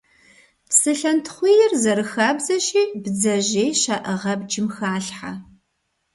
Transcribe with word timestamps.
Псылъэнтхъуийр, 0.69 1.71
зэрыхабзэщи, 1.81 2.83
бдзэжьей 3.03 3.71
щаӀыгъ 3.81 4.25
абджым 4.33 4.67
халъхьэ. 4.75 5.31